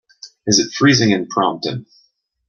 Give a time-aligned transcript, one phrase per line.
[0.47, 1.85] is it freezing in Prompton